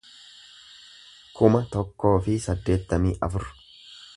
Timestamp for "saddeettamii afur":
2.47-3.47